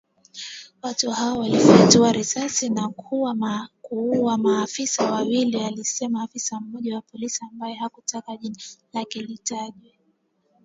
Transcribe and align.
Watu 0.81 1.11
hao 1.11 1.39
walifyatua 1.39 2.11
risasi 2.11 2.69
na 2.69 2.87
kuwaua 2.89 4.37
maafisa 4.37 5.11
wawili, 5.11 5.63
alisema 5.63 6.23
afisa 6.23 6.59
mmoja 6.59 6.95
wa 6.95 7.01
polisi 7.01 7.45
ambaye 7.51 7.75
hakutaka 7.75 8.37
jina 8.37 8.55
lake 8.93 9.21
litajwe. 9.21 9.91